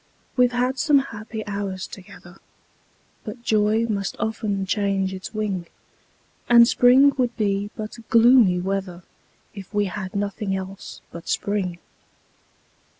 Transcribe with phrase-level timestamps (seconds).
[0.35, 2.39] We've had some happy hours together,
[3.23, 5.67] But joy must often change its wing;
[6.49, 9.03] And spring would be but gloomy weather,
[9.53, 11.77] If we had nothing else but spring.